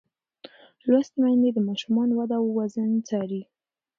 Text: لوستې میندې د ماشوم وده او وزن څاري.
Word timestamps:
لوستې 0.89 1.17
میندې 1.23 1.49
د 1.53 1.57
ماشوم 1.67 1.95
وده 2.17 2.35
او 2.41 2.45
وزن 2.57 2.91
څاري. 3.07 3.41